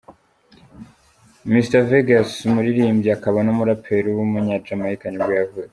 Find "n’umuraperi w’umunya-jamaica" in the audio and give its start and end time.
3.43-5.07